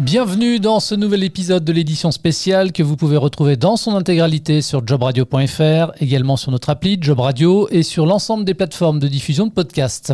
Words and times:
Bienvenue 0.00 0.58
dans 0.58 0.80
ce 0.80 0.96
nouvel 0.96 1.22
épisode 1.22 1.62
de 1.62 1.72
l'édition 1.72 2.10
spéciale 2.10 2.72
que 2.72 2.82
vous 2.82 2.96
pouvez 2.96 3.16
retrouver 3.16 3.56
dans 3.56 3.76
son 3.76 3.94
intégralité 3.94 4.60
sur 4.60 4.84
jobradio.fr, 4.84 5.92
également 6.00 6.36
sur 6.36 6.50
notre 6.50 6.70
appli 6.70 6.98
Job 7.00 7.20
Radio 7.20 7.68
et 7.70 7.84
sur 7.84 8.04
l'ensemble 8.04 8.44
des 8.44 8.54
plateformes 8.54 8.98
de 8.98 9.06
diffusion 9.06 9.46
de 9.46 9.52
podcasts. 9.52 10.12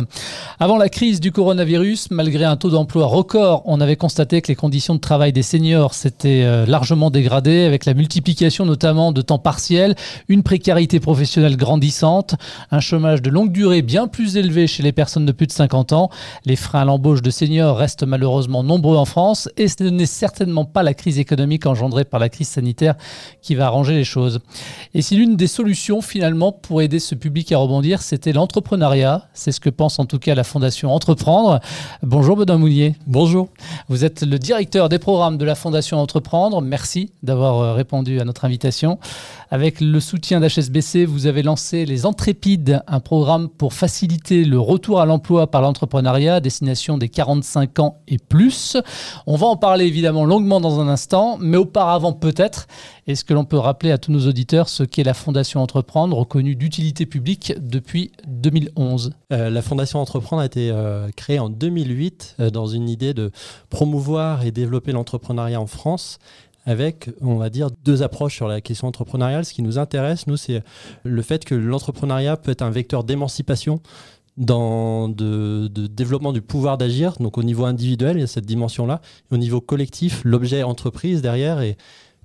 Avant 0.59 0.77
la 0.77 0.87
crise 0.87 1.19
du 1.19 1.31
coronavirus, 1.31 2.11
malgré 2.11 2.45
un 2.45 2.57
taux 2.57 2.69
d'emploi 2.69 3.07
record, 3.07 3.63
on 3.65 3.81
avait 3.81 3.95
constaté 3.95 4.43
que 4.43 4.49
les 4.49 4.55
conditions 4.55 4.93
de 4.93 4.99
travail 4.99 5.33
des 5.33 5.41
seniors 5.41 5.95
s'étaient 5.95 6.43
euh, 6.43 6.67
largement 6.67 7.09
dégradées 7.09 7.63
avec 7.63 7.85
la 7.85 7.95
multiplication 7.95 8.67
notamment 8.67 9.11
de 9.11 9.23
temps 9.23 9.39
partiel, 9.39 9.95
une 10.27 10.43
précarité 10.43 10.99
professionnelle 10.99 11.57
grandissante, 11.57 12.35
un 12.69 12.81
chômage 12.81 13.23
de 13.23 13.31
longue 13.31 13.51
durée 13.51 13.81
bien 13.81 14.07
plus 14.07 14.37
élevé 14.37 14.67
chez 14.67 14.83
les 14.83 14.91
personnes 14.91 15.25
de 15.25 15.31
plus 15.31 15.47
de 15.47 15.53
50 15.53 15.91
ans. 15.93 16.11
Les 16.45 16.55
freins 16.55 16.81
à 16.81 16.85
l'embauche 16.85 17.23
de 17.23 17.31
seniors 17.31 17.77
restent 17.77 18.03
malheureusement 18.03 18.61
nombreux 18.61 18.97
en 18.97 19.05
France 19.05 19.49
et 19.57 19.70
ce 19.77 19.83
n'est 19.83 20.05
certainement 20.05 20.65
pas 20.65 20.83
la 20.83 20.93
crise 20.93 21.19
économique 21.19 21.65
engendrée 21.65 22.05
par 22.05 22.19
la 22.19 22.29
crise 22.29 22.49
sanitaire 22.49 22.95
qui 23.41 23.55
va 23.55 23.67
arranger 23.67 23.93
les 23.93 24.03
choses. 24.03 24.39
Et 24.93 25.01
si 25.01 25.15
l'une 25.15 25.35
des 25.35 25.47
solutions 25.47 26.01
finalement 26.01 26.51
pour 26.51 26.81
aider 26.81 26.99
ce 26.99 27.15
public 27.15 27.51
à 27.51 27.57
rebondir, 27.57 28.01
c'était 28.01 28.33
l'entrepreneuriat, 28.33 29.27
c'est 29.33 29.51
ce 29.51 29.59
que 29.59 29.69
pense 29.69 29.99
en 29.99 30.05
tout 30.05 30.19
cas 30.19 30.35
la 30.35 30.43
Fondation 30.43 30.93
Entreprendre. 30.93 31.59
Bonjour 32.03 32.35
Benoît 32.35 32.57
Moulier. 32.57 32.95
Bonjour. 33.07 33.49
Vous 33.87 34.05
êtes 34.05 34.23
le 34.23 34.37
directeur 34.39 34.89
des 34.89 34.99
programmes 34.99 35.37
de 35.37 35.45
la 35.45 35.55
Fondation 35.55 35.97
Entreprendre. 35.97 36.61
Merci 36.61 37.11
d'avoir 37.23 37.59
euh, 37.59 37.73
répondu 37.73 38.19
à 38.19 38.25
notre 38.25 38.45
invitation. 38.45 38.99
Avec 39.49 39.81
le 39.81 39.99
soutien 39.99 40.39
d'HSBC, 40.39 41.05
vous 41.05 41.27
avez 41.27 41.43
lancé 41.43 41.85
les 41.85 42.05
Entrépides, 42.05 42.83
un 42.87 42.99
programme 42.99 43.49
pour 43.49 43.73
faciliter 43.73 44.45
le 44.45 44.59
retour 44.59 45.01
à 45.01 45.05
l'emploi 45.05 45.51
par 45.51 45.61
l'entrepreneuriat 45.61 46.35
à 46.35 46.39
destination 46.39 46.97
des 46.97 47.09
45 47.09 47.79
ans 47.79 47.97
et 48.07 48.17
plus. 48.17 48.77
On 49.27 49.35
va 49.35 49.47
en 49.47 49.57
parler 49.61 49.85
évidemment 49.85 50.25
longuement 50.25 50.59
dans 50.59 50.79
un 50.79 50.87
instant, 50.87 51.37
mais 51.39 51.55
auparavant 51.55 52.13
peut-être, 52.13 52.67
est-ce 53.05 53.23
que 53.23 53.33
l'on 53.33 53.45
peut 53.45 53.59
rappeler 53.59 53.91
à 53.91 53.99
tous 53.99 54.11
nos 54.11 54.27
auditeurs 54.27 54.67
ce 54.67 54.81
qu'est 54.83 55.03
la 55.03 55.13
Fondation 55.13 55.61
Entreprendre, 55.61 56.17
reconnue 56.17 56.55
d'utilité 56.55 57.05
publique 57.05 57.53
depuis 57.61 58.11
2011 58.27 59.13
euh, 59.31 59.51
La 59.51 59.61
Fondation 59.61 59.99
Entreprendre 59.99 60.41
a 60.41 60.45
été 60.47 60.71
euh, 60.71 61.09
créée 61.15 61.37
en 61.37 61.49
2008 61.49 62.37
euh, 62.39 62.49
dans 62.49 62.65
une 62.65 62.89
idée 62.89 63.13
de 63.13 63.31
promouvoir 63.69 64.43
et 64.43 64.51
développer 64.51 64.93
l'entrepreneuriat 64.93 65.61
en 65.61 65.67
France 65.67 66.17
avec, 66.65 67.11
on 67.21 67.35
va 67.35 67.51
dire, 67.51 67.69
deux 67.85 68.01
approches 68.01 68.35
sur 68.35 68.47
la 68.47 68.61
question 68.61 68.87
entrepreneuriale. 68.87 69.45
Ce 69.45 69.53
qui 69.53 69.61
nous 69.61 69.77
intéresse, 69.77 70.25
nous, 70.27 70.37
c'est 70.37 70.63
le 71.03 71.21
fait 71.21 71.45
que 71.45 71.55
l'entrepreneuriat 71.55 72.37
peut 72.37 72.51
être 72.51 72.61
un 72.61 72.69
vecteur 72.69 73.03
d'émancipation 73.03 73.79
dans 74.37 75.09
de, 75.09 75.67
développement 75.67 76.33
du 76.33 76.41
pouvoir 76.41 76.77
d'agir. 76.77 77.13
Donc 77.19 77.37
au 77.37 77.43
niveau 77.43 77.65
individuel, 77.65 78.17
il 78.17 78.21
y 78.21 78.23
a 78.23 78.27
cette 78.27 78.45
dimension-là. 78.45 79.01
Au 79.31 79.37
niveau 79.37 79.61
collectif, 79.61 80.21
l'objet 80.23 80.63
entreprise 80.63 81.21
derrière 81.21 81.61
est 81.61 81.77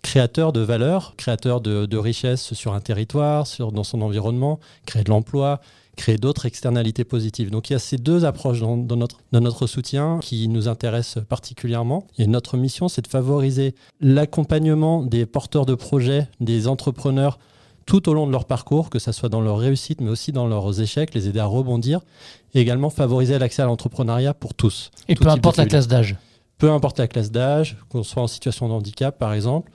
créateur 0.02 0.52
de 0.52 0.60
valeur, 0.60 1.14
créateur 1.16 1.60
de, 1.60 1.86
de 1.86 1.96
richesses 1.96 2.54
sur 2.54 2.74
un 2.74 2.80
territoire, 2.80 3.46
sur, 3.46 3.72
dans 3.72 3.84
son 3.84 4.02
environnement, 4.02 4.60
créer 4.86 5.02
de 5.02 5.10
l'emploi, 5.10 5.60
créer 5.96 6.18
d'autres 6.18 6.46
externalités 6.46 7.04
positives. 7.04 7.50
Donc 7.50 7.70
il 7.70 7.72
y 7.72 7.76
a 7.76 7.80
ces 7.80 7.96
deux 7.96 8.24
approches 8.24 8.60
dans, 8.60 8.76
notre, 8.76 9.18
dans 9.32 9.40
notre 9.40 9.66
soutien 9.66 10.20
qui 10.22 10.46
nous 10.46 10.68
intéressent 10.68 11.24
particulièrement. 11.24 12.06
Et 12.18 12.26
notre 12.26 12.56
mission, 12.56 12.88
c'est 12.88 13.02
de 13.02 13.08
favoriser 13.08 13.74
l'accompagnement 14.00 15.02
des 15.02 15.26
porteurs 15.26 15.66
de 15.66 15.74
projets, 15.74 16.28
des 16.40 16.68
entrepreneurs 16.68 17.38
tout 17.86 18.08
au 18.08 18.14
long 18.14 18.26
de 18.26 18.32
leur 18.32 18.44
parcours, 18.44 18.90
que 18.90 18.98
ce 18.98 19.12
soit 19.12 19.28
dans 19.28 19.40
leur 19.40 19.58
réussite, 19.58 20.00
mais 20.00 20.10
aussi 20.10 20.32
dans 20.32 20.46
leurs 20.46 20.80
échecs, 20.80 21.14
les 21.14 21.28
aider 21.28 21.38
à 21.38 21.46
rebondir, 21.46 22.00
et 22.52 22.60
également 22.60 22.90
favoriser 22.90 23.38
l'accès 23.38 23.62
à 23.62 23.66
l'entrepreneuriat 23.66 24.34
pour 24.34 24.54
tous. 24.54 24.90
Et 25.08 25.14
peu 25.14 25.28
importe 25.28 25.56
la 25.56 25.66
classe 25.66 25.86
d'âge 25.86 26.16
Peu 26.58 26.70
importe 26.70 26.98
la 26.98 27.06
classe 27.06 27.30
d'âge, 27.30 27.76
qu'on 27.88 28.02
soit 28.02 28.22
en 28.22 28.26
situation 28.26 28.68
de 28.68 28.72
handicap 28.72 29.18
par 29.18 29.32
exemple, 29.32 29.70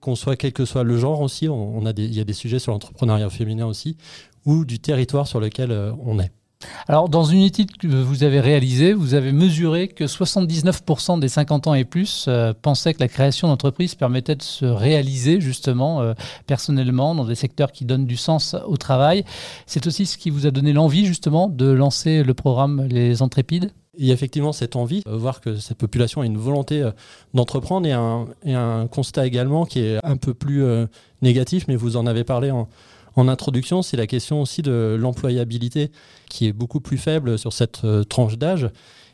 qu'on 0.00 0.14
soit 0.14 0.36
quel 0.36 0.52
que 0.52 0.64
soit 0.64 0.84
le 0.84 0.96
genre 0.96 1.20
aussi, 1.20 1.48
on, 1.48 1.84
a 1.84 1.90
il 1.96 2.14
y 2.14 2.20
a 2.20 2.24
des 2.24 2.32
sujets 2.32 2.60
sur 2.60 2.72
l'entrepreneuriat 2.72 3.28
féminin 3.30 3.66
aussi, 3.66 3.96
ou 4.44 4.64
du 4.64 4.78
territoire 4.78 5.26
sur 5.26 5.40
lequel 5.40 5.72
euh, 5.72 5.92
on 6.04 6.20
est. 6.20 6.32
Alors, 6.88 7.08
dans 7.08 7.24
une 7.24 7.42
étude 7.42 7.76
que 7.76 7.86
vous 7.86 8.24
avez 8.24 8.40
réalisée, 8.40 8.92
vous 8.92 9.14
avez 9.14 9.30
mesuré 9.30 9.88
que 9.88 10.04
79% 10.04 11.20
des 11.20 11.28
50 11.28 11.68
ans 11.68 11.74
et 11.74 11.84
plus 11.84 12.24
euh, 12.26 12.52
pensaient 12.60 12.94
que 12.94 13.00
la 13.00 13.08
création 13.08 13.46
d'entreprise 13.46 13.94
permettait 13.94 14.34
de 14.34 14.42
se 14.42 14.64
réaliser 14.64 15.40
justement 15.40 16.00
euh, 16.00 16.14
personnellement 16.46 17.14
dans 17.14 17.24
des 17.24 17.36
secteurs 17.36 17.70
qui 17.70 17.84
donnent 17.84 18.06
du 18.06 18.16
sens 18.16 18.56
au 18.66 18.76
travail. 18.76 19.24
C'est 19.66 19.86
aussi 19.86 20.04
ce 20.04 20.18
qui 20.18 20.30
vous 20.30 20.46
a 20.46 20.50
donné 20.50 20.72
l'envie 20.72 21.06
justement 21.06 21.48
de 21.48 21.66
lancer 21.70 22.24
le 22.24 22.34
programme 22.34 22.86
Les 22.88 23.22
Entrépides 23.22 23.70
il 24.00 24.06
y 24.06 24.12
a 24.12 24.14
effectivement 24.14 24.52
cette 24.52 24.76
envie, 24.76 25.02
de 25.04 25.10
voir 25.10 25.40
que 25.40 25.56
cette 25.56 25.76
population 25.76 26.20
a 26.20 26.24
une 26.24 26.36
volonté 26.36 26.88
d'entreprendre 27.34 27.84
et 27.84 27.90
un, 27.90 28.26
et 28.44 28.54
un, 28.54 28.86
constat 28.86 29.26
également 29.26 29.64
qui 29.64 29.80
est 29.80 29.98
un 30.04 30.16
peu 30.16 30.34
plus 30.34 30.64
négatif, 31.20 31.64
mais 31.66 31.74
vous 31.74 31.96
en 31.96 32.06
avez 32.06 32.22
parlé 32.22 32.52
en, 32.52 32.68
en 33.16 33.28
introduction, 33.28 33.82
c'est 33.82 33.96
la 33.96 34.06
question 34.06 34.42
aussi 34.42 34.62
de 34.62 34.96
l'employabilité 34.98 35.90
qui 36.28 36.46
est 36.46 36.52
beaucoup 36.52 36.80
plus 36.80 36.98
faible 36.98 37.38
sur 37.38 37.52
cette 37.52 37.84
euh, 37.84 38.04
tranche 38.04 38.38
d'âge. 38.38 38.68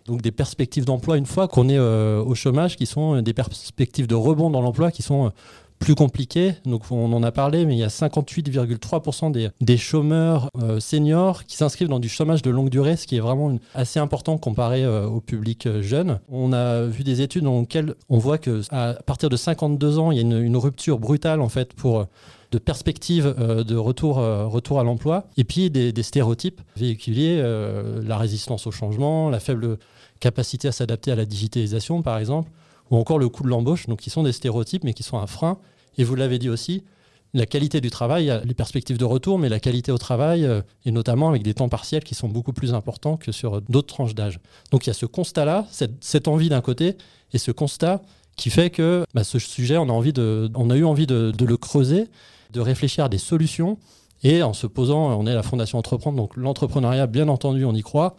Donc 0.06 0.20
des 0.20 0.32
perspectives 0.32 0.84
d'emploi 0.84 1.16
une 1.16 1.26
fois 1.26 1.48
qu'on 1.48 1.68
est 1.68 1.78
euh, 1.78 2.22
au 2.22 2.34
chômage, 2.34 2.76
qui 2.76 2.86
sont 2.86 3.22
des 3.22 3.32
perspectives 3.32 4.06
de 4.06 4.14
rebond 4.14 4.50
dans 4.50 4.60
l'emploi 4.60 4.90
qui 4.90 5.02
sont 5.02 5.26
euh, 5.26 5.30
plus 5.78 5.94
compliquées. 5.94 6.54
Donc 6.66 6.82
on 6.90 7.12
en 7.12 7.22
a 7.22 7.32
parlé, 7.32 7.64
mais 7.64 7.74
il 7.74 7.78
y 7.78 7.84
a 7.84 7.88
58,3% 7.88 9.50
des, 9.60 9.76
chômeurs 9.76 10.48
seniors 10.78 11.44
qui 11.44 11.56
s'inscrivent 11.56 11.88
dans 11.88 11.98
du 11.98 12.08
chômage 12.08 12.42
de 12.42 12.50
longue 12.50 12.70
durée, 12.70 12.96
ce 12.96 13.06
qui 13.06 13.16
est 13.16 13.20
vraiment 13.20 13.58
assez 13.74 13.98
important 13.98 14.38
comparé 14.38 14.86
au 14.86 15.20
public 15.20 15.68
jeune. 15.80 16.20
On 16.30 16.52
a 16.52 16.84
vu 16.84 17.02
des 17.02 17.20
études 17.22 17.42
dans 17.42 17.60
lesquelles 17.60 17.96
on 18.08 18.18
voit 18.18 18.38
que 18.38 18.62
à 18.70 18.94
partir 19.04 19.28
de 19.28 19.36
52 19.36 19.98
ans, 19.98 20.10
il 20.10 20.16
y 20.16 20.20
a 20.20 20.22
une 20.22 20.56
rupture 20.56 20.98
brutale 20.98 21.42
en 21.42 21.50
fait 21.50 21.74
pour 21.74 22.06
de 22.54 22.58
perspectives 22.58 23.34
euh, 23.38 23.64
de 23.64 23.74
retour, 23.74 24.20
euh, 24.20 24.46
retour 24.46 24.78
à 24.78 24.84
l'emploi, 24.84 25.26
et 25.36 25.42
puis 25.42 25.70
des, 25.70 26.02
stéréotypes 26.04 26.60
véhiculés, 26.76 27.40
euh, 27.40 28.00
la 28.06 28.16
résistance 28.16 28.68
au 28.68 28.70
changement, 28.70 29.28
la 29.28 29.40
faible 29.40 29.76
capacité 30.20 30.68
à 30.68 30.72
s'adapter 30.72 31.10
à 31.10 31.16
la 31.16 31.24
digitalisation, 31.24 32.00
par 32.02 32.16
exemple, 32.16 32.50
ou 32.92 32.96
encore 32.96 33.18
le 33.18 33.28
coût 33.28 33.42
de 33.42 33.48
l'embauche, 33.48 33.86
donc 33.86 33.98
qui 33.98 34.10
sont 34.10 34.22
des 34.22 34.30
stéréotypes, 34.30 34.84
mais 34.84 34.94
qui 34.94 35.02
sont 35.02 35.18
un 35.18 35.26
frein. 35.26 35.58
Et 35.98 36.04
vous 36.04 36.14
l'avez 36.14 36.38
dit 36.38 36.48
aussi, 36.48 36.84
la 37.32 37.46
qualité 37.46 37.80
du 37.80 37.90
travail, 37.90 38.32
les 38.44 38.54
perspectives 38.54 38.98
de 38.98 39.04
retour, 39.04 39.40
mais 39.40 39.48
la 39.48 39.58
qualité 39.58 39.90
au 39.90 39.98
travail, 39.98 40.48
et 40.84 40.92
notamment 40.92 41.28
avec 41.28 41.42
des 41.42 41.54
temps 41.54 41.68
partiels 41.68 42.04
qui 42.04 42.14
sont 42.14 42.28
beaucoup 42.28 42.52
plus 42.52 42.72
importants 42.74 43.16
que 43.16 43.32
sur 43.32 43.60
d'autres 43.62 43.92
tranches 43.92 44.14
d'âge. 44.14 44.38
Donc 44.70 44.86
il 44.86 44.90
y 44.90 44.92
a 44.92 44.94
ce 44.94 45.06
constat-là, 45.06 45.66
cette, 45.72 46.28
envie 46.28 46.48
d'un 46.48 46.60
côté, 46.60 46.96
et 47.32 47.38
ce 47.38 47.50
constat 47.50 48.02
qui 48.36 48.50
fait 48.50 48.70
que 48.70 49.04
bah, 49.14 49.24
ce 49.24 49.40
sujet, 49.40 49.76
on 49.78 49.88
a, 49.88 49.92
envie 49.92 50.12
de, 50.12 50.48
on 50.54 50.70
a 50.70 50.76
eu 50.76 50.84
envie 50.84 51.08
de 51.08 51.44
le 51.44 51.56
creuser 51.56 52.06
de 52.54 52.60
réfléchir 52.60 53.04
à 53.04 53.08
des 53.08 53.18
solutions 53.18 53.78
et 54.22 54.42
en 54.42 54.54
se 54.54 54.66
posant, 54.66 55.18
on 55.18 55.26
est 55.26 55.34
la 55.34 55.42
Fondation 55.42 55.78
Entreprendre, 55.78 56.16
donc 56.16 56.36
l'entrepreneuriat, 56.36 57.06
bien 57.06 57.28
entendu, 57.28 57.64
on 57.66 57.74
y 57.74 57.82
croit, 57.82 58.16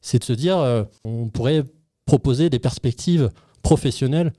c'est 0.00 0.18
de 0.18 0.24
se 0.24 0.32
dire, 0.32 0.58
euh, 0.58 0.82
on 1.04 1.28
pourrait 1.28 1.62
proposer 2.04 2.50
des 2.50 2.58
perspectives 2.58 3.30
professionnelles 3.62 4.32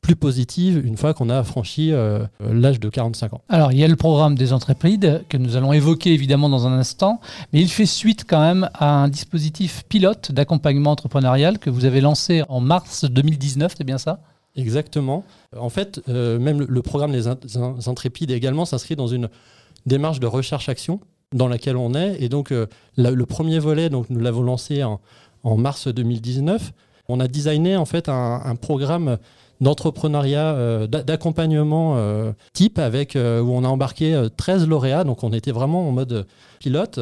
plus 0.00 0.16
positives 0.16 0.84
une 0.84 0.96
fois 0.96 1.12
qu'on 1.12 1.28
a 1.28 1.42
franchi 1.44 1.92
euh, 1.92 2.24
l'âge 2.40 2.80
de 2.80 2.88
45 2.88 3.34
ans. 3.34 3.42
Alors, 3.48 3.72
il 3.72 3.78
y 3.78 3.84
a 3.84 3.88
le 3.88 3.96
programme 3.96 4.34
des 4.34 4.52
entreprises 4.52 4.98
que 5.28 5.36
nous 5.36 5.56
allons 5.56 5.72
évoquer 5.72 6.12
évidemment 6.12 6.48
dans 6.48 6.66
un 6.66 6.72
instant, 6.72 7.20
mais 7.52 7.60
il 7.60 7.68
fait 7.68 7.86
suite 7.86 8.24
quand 8.26 8.40
même 8.40 8.68
à 8.74 9.02
un 9.02 9.08
dispositif 9.08 9.84
pilote 9.88 10.32
d'accompagnement 10.32 10.92
entrepreneurial 10.92 11.58
que 11.58 11.68
vous 11.68 11.84
avez 11.84 12.00
lancé 12.00 12.42
en 12.48 12.60
mars 12.60 13.04
2019, 13.04 13.74
c'est 13.76 13.84
bien 13.84 13.98
ça? 13.98 14.20
Exactement. 14.56 15.24
En 15.56 15.70
fait, 15.70 16.00
euh, 16.08 16.38
même 16.38 16.60
le 16.60 16.82
programme 16.82 17.12
des, 17.12 17.28
Intrépides 17.88 18.30
également 18.30 18.64
s'inscrit 18.64 18.96
dans 18.96 19.06
une 19.06 19.28
démarche 19.86 20.20
de 20.20 20.26
recherche-action 20.26 21.00
dans 21.32 21.48
laquelle 21.48 21.76
on 21.76 21.94
est. 21.94 22.20
Et 22.20 22.28
donc, 22.28 22.50
euh, 22.50 22.66
le 22.96 23.24
premier 23.24 23.58
volet, 23.58 23.88
donc, 23.88 24.10
nous 24.10 24.20
l'avons 24.20 24.42
lancé 24.42 24.82
en, 24.82 25.00
mars 25.56 25.88
2019. 25.88 26.72
On 27.08 27.20
a 27.20 27.28
designé 27.28 27.76
en 27.76 27.84
fait 27.84 28.08
un, 28.08 28.56
programme 28.56 29.18
d'entrepreneuriat, 29.60 30.54
euh, 30.54 30.86
d'accompagnement 30.86 31.96
type 32.52 32.78
avec 32.78 33.14
où 33.14 33.18
on 33.18 33.64
a 33.64 33.68
embarqué 33.68 34.26
13 34.36 34.66
lauréats. 34.66 35.04
Donc, 35.04 35.22
on 35.22 35.32
était 35.32 35.52
vraiment 35.52 35.88
en 35.88 35.92
mode 35.92 36.26
pilote 36.58 37.00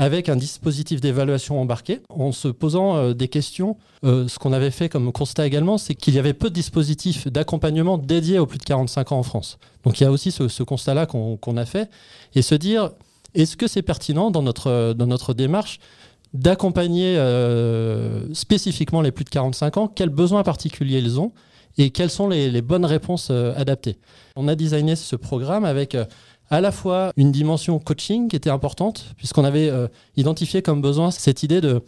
avec 0.00 0.30
un 0.30 0.36
dispositif 0.36 1.02
d'évaluation 1.02 1.60
embarqué, 1.60 2.00
en 2.08 2.32
se 2.32 2.48
posant 2.48 2.96
euh, 2.96 3.12
des 3.12 3.28
questions. 3.28 3.76
Euh, 4.02 4.28
ce 4.28 4.38
qu'on 4.38 4.54
avait 4.54 4.70
fait 4.70 4.88
comme 4.88 5.12
constat 5.12 5.46
également, 5.46 5.76
c'est 5.76 5.94
qu'il 5.94 6.14
y 6.14 6.18
avait 6.18 6.32
peu 6.32 6.48
de 6.48 6.54
dispositifs 6.54 7.28
d'accompagnement 7.28 7.98
dédiés 7.98 8.38
aux 8.38 8.46
plus 8.46 8.56
de 8.56 8.64
45 8.64 9.12
ans 9.12 9.18
en 9.18 9.22
France. 9.22 9.58
Donc 9.84 10.00
il 10.00 10.04
y 10.04 10.06
a 10.06 10.10
aussi 10.10 10.32
ce, 10.32 10.62
constat-là 10.62 11.04
qu'on 11.04 11.56
a 11.58 11.66
fait, 11.66 11.90
et 12.34 12.40
se 12.40 12.54
dire, 12.54 12.92
est-ce 13.34 13.58
que 13.58 13.66
c'est 13.66 13.82
pertinent 13.82 14.30
dans 14.30 14.40
notre, 14.40 14.94
dans 14.94 15.06
notre 15.06 15.34
démarche 15.34 15.80
d'accompagner 16.32 17.18
euh, 17.18 18.32
spécifiquement 18.32 19.02
les 19.02 19.12
plus 19.12 19.24
de 19.24 19.30
45 19.30 19.76
ans, 19.76 19.86
quels 19.86 20.08
besoins 20.08 20.44
particuliers 20.44 21.00
ils 21.00 21.20
ont? 21.20 21.32
Et 21.76 21.90
quelles 21.90 22.10
sont 22.10 22.28
les 22.28 22.62
bonnes 22.62 22.84
réponses 22.84 23.30
adaptées? 23.30 23.98
On 24.34 24.48
a 24.48 24.54
designé 24.54 24.96
ce 24.96 25.14
programme 25.14 25.64
avec 25.64 25.96
à 26.50 26.60
la 26.60 26.72
fois 26.72 27.12
une 27.16 27.30
dimension 27.32 27.78
coaching 27.78 28.28
qui 28.28 28.36
était 28.36 28.50
importante, 28.50 29.14
puisqu'on 29.16 29.44
avait 29.44 29.70
euh, 29.70 29.86
identifié 30.16 30.62
comme 30.62 30.82
besoin 30.82 31.12
cette 31.12 31.44
idée 31.44 31.60
de, 31.60 31.82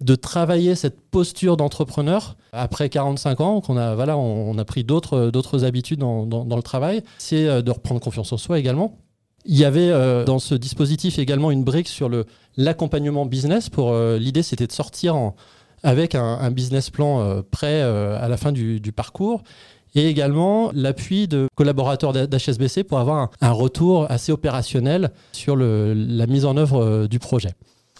de 0.00 0.14
travailler 0.16 0.74
cette 0.74 1.00
posture 1.00 1.56
d'entrepreneur 1.56 2.36
après 2.52 2.88
45 2.88 3.40
ans, 3.40 3.60
qu'on 3.60 3.76
a, 3.76 3.94
voilà, 3.94 4.18
on, 4.18 4.58
a 4.58 4.64
pris 4.64 4.82
d'autres, 4.82 5.30
d'autres 5.30 5.64
habitudes 5.64 6.00
dans, 6.00 6.26
dans, 6.26 6.56
le 6.56 6.62
travail. 6.62 7.02
C'est 7.18 7.46
euh, 7.46 7.62
de 7.62 7.70
reprendre 7.70 8.00
confiance 8.00 8.32
en 8.32 8.36
soi 8.36 8.58
également. 8.58 8.98
Il 9.46 9.56
y 9.56 9.64
avait 9.64 9.90
euh, 9.90 10.24
dans 10.24 10.40
ce 10.40 10.54
dispositif 10.54 11.18
également 11.18 11.50
une 11.52 11.62
brique 11.62 11.88
sur 11.88 12.08
le, 12.08 12.26
l'accompagnement 12.56 13.26
business. 13.26 13.68
Pour, 13.68 13.94
l'idée, 13.94 14.42
c'était 14.42 14.66
de 14.66 14.72
sortir 14.72 15.32
avec 15.82 16.14
un, 16.14 16.50
business 16.50 16.90
plan 16.90 17.42
prêt 17.50 17.80
à 17.80 18.28
la 18.28 18.36
fin 18.36 18.52
du, 18.52 18.80
du 18.80 18.92
parcours 18.92 19.42
et 19.94 20.08
également 20.08 20.70
l'appui 20.74 21.28
de 21.28 21.48
collaborateurs 21.54 22.12
d'HSBC 22.12 22.84
pour 22.84 22.98
avoir 22.98 23.30
un, 23.40 23.50
retour 23.52 24.10
assez 24.10 24.32
opérationnel 24.32 25.10
sur 25.32 25.56
le, 25.56 25.94
la 25.94 26.26
mise 26.26 26.44
en 26.44 26.56
œuvre 26.56 26.82
euh, 26.82 27.08
du 27.08 27.18
projet. 27.18 27.50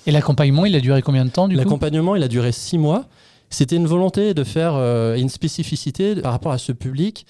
Et 0.07 0.13
l'accompagnement, 0.13 0.65
il 0.65 0.75
a 0.77 0.81
duré 0.81 1.03
combien 1.03 1.25
de 1.25 1.31
temps 1.31 1.49
du 1.49 1.57
L'accompagnement, 1.57 2.17
il 2.17 2.23
a 2.23 2.29
duré 2.29 2.53
six 2.53 2.79
mois. 2.79 3.07
C'était 3.51 3.77
une 3.77 3.87
volonté 3.87 4.33
de 4.33 4.45
faire 4.45 4.75
euh, 4.77 5.17
une 5.17 5.29
spécificité 5.29 6.15
par 6.17 6.33
rapport 6.33 6.53
à 6.53 6.59
ce 6.59 6.73
public 6.73 7.27